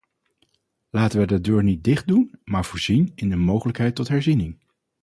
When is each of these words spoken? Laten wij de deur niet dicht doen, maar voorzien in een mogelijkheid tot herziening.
Laten 0.89 1.17
wij 1.17 1.25
de 1.27 1.41
deur 1.41 1.63
niet 1.63 1.83
dicht 1.83 2.07
doen, 2.07 2.35
maar 2.43 2.65
voorzien 2.65 3.11
in 3.15 3.31
een 3.31 3.39
mogelijkheid 3.39 3.95
tot 3.95 4.07
herziening. 4.07 4.59